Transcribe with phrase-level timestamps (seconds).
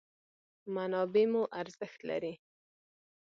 [0.75, 2.33] منابع مو ارزښت لري.